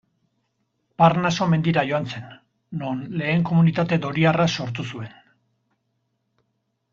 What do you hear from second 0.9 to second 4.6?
Parnaso mendira joan zen, non lehen komunitate doriarra